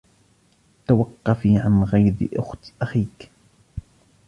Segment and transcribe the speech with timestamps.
[0.87, 2.23] توقفي عن غيظ
[2.81, 3.31] أخيكِ!